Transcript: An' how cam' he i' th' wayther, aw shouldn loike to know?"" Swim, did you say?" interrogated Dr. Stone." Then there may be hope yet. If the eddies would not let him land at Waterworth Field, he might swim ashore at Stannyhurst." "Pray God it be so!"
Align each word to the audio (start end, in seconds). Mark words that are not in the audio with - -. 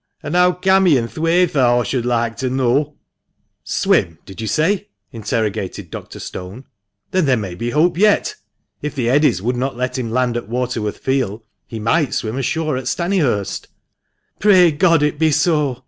An' 0.23 0.33
how 0.33 0.53
cam' 0.53 0.87
he 0.87 0.97
i' 0.99 1.05
th' 1.05 1.19
wayther, 1.19 1.59
aw 1.59 1.83
shouldn 1.83 2.09
loike 2.09 2.35
to 2.37 2.49
know?"" 2.49 2.95
Swim, 3.81 4.17
did 4.25 4.41
you 4.41 4.47
say?" 4.47 4.87
interrogated 5.11 5.91
Dr. 5.91 6.17
Stone." 6.19 6.63
Then 7.11 7.25
there 7.27 7.37
may 7.37 7.53
be 7.53 7.69
hope 7.69 7.99
yet. 7.99 8.33
If 8.81 8.95
the 8.95 9.11
eddies 9.11 9.43
would 9.43 9.55
not 9.57 9.77
let 9.77 9.99
him 9.99 10.09
land 10.09 10.37
at 10.37 10.49
Waterworth 10.49 10.97
Field, 10.97 11.43
he 11.67 11.77
might 11.79 12.15
swim 12.15 12.35
ashore 12.39 12.77
at 12.77 12.87
Stannyhurst." 12.87 13.67
"Pray 14.39 14.71
God 14.71 15.03
it 15.03 15.19
be 15.19 15.29
so!" 15.29 15.77